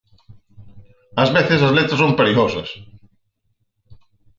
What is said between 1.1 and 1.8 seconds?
Ás veces as